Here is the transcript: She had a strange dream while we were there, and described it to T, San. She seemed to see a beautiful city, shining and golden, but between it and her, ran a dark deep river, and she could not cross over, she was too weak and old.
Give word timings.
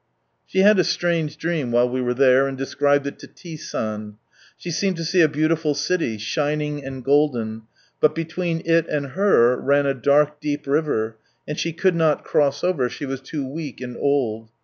She 0.47 0.61
had 0.61 0.79
a 0.79 0.83
strange 0.83 1.37
dream 1.37 1.71
while 1.71 1.87
we 1.87 2.01
were 2.01 2.15
there, 2.15 2.47
and 2.47 2.57
described 2.57 3.05
it 3.05 3.19
to 3.19 3.27
T, 3.27 3.55
San. 3.55 4.17
She 4.57 4.71
seemed 4.71 4.97
to 4.97 5.03
see 5.05 5.21
a 5.21 5.27
beautiful 5.27 5.75
city, 5.75 6.17
shining 6.17 6.83
and 6.83 7.03
golden, 7.05 7.67
but 7.99 8.15
between 8.15 8.63
it 8.65 8.87
and 8.87 9.09
her, 9.11 9.55
ran 9.57 9.85
a 9.85 9.93
dark 9.93 10.39
deep 10.39 10.65
river, 10.65 11.17
and 11.47 11.59
she 11.59 11.71
could 11.71 11.93
not 11.95 12.23
cross 12.23 12.63
over, 12.63 12.89
she 12.89 13.05
was 13.05 13.21
too 13.21 13.47
weak 13.47 13.79
and 13.79 13.95
old. 13.95 14.49